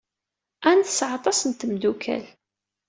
[0.69, 2.25] Ann tesɛa aṭas n tmeddukal.